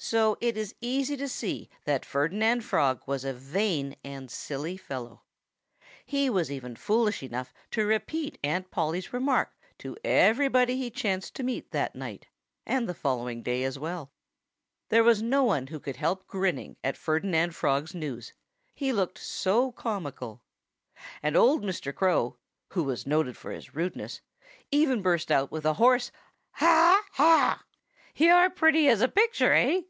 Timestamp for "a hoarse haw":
25.66-27.02